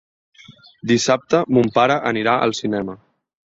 Dissabte 0.91 1.43
mon 1.59 1.71
pare 1.77 1.99
anirà 2.15 2.37
al 2.47 2.59
cinema. 2.63 2.99